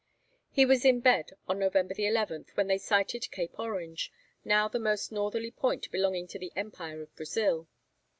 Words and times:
He 0.49 0.65
was 0.65 0.83
in 0.83 0.99
bed, 1.01 1.29
on 1.47 1.59
November 1.59 1.93
11, 1.95 2.47
when 2.55 2.65
they 2.65 2.79
sighted 2.79 3.29
Cape 3.29 3.53
Orange, 3.59 4.11
now 4.43 4.67
the 4.67 4.79
most 4.79 5.11
northerly 5.11 5.51
point 5.51 5.91
belonging 5.91 6.25
to 6.29 6.39
the 6.39 6.51
Empire 6.55 7.03
of 7.03 7.15
Brazil. 7.15 7.67